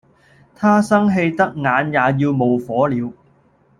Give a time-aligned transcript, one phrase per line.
[0.55, 3.13] 他生氣得眼也要冒火了